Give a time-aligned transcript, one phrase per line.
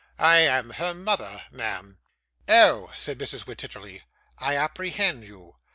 [0.17, 1.99] I am her mother, ma'am.'
[2.47, 3.45] 'Oh!' said Mrs.
[3.45, 4.01] Wititterly,
[4.39, 5.57] 'I apprehend you.